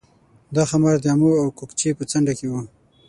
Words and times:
دا 0.55 0.63
ښار 0.69 0.97
د 1.01 1.05
امو 1.13 1.31
او 1.41 1.47
کوکچې 1.57 1.89
په 1.97 2.03
څنډه 2.11 2.33
کې 2.39 2.47
و 2.49 2.53